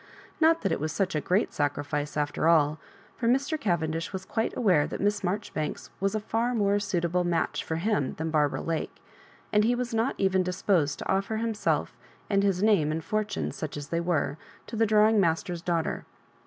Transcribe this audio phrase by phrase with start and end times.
[0.39, 2.79] Not that it was such a great sacrifice, after all.
[3.17, 3.55] For Mr.
[3.61, 7.75] Cavendish was quite aware that Miss Marjori banks was a far more suitable match for
[7.75, 8.95] him than Barbara Lake,
[9.53, 11.95] and he was not' even dis posed to offer himself
[12.31, 16.03] and his name and fortune, such as they were, to the drawing master's daughter.